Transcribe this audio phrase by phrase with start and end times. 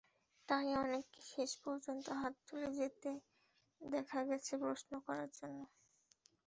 [0.49, 3.09] তাই অনেককে শেষ পর্যন্ত হাত তুলে যেতে
[3.81, 5.59] দেখা গেছে প্রশ্ন করার জন্য।